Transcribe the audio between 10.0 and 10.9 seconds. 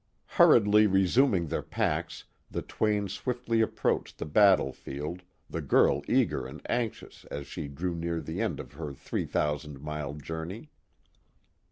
journey.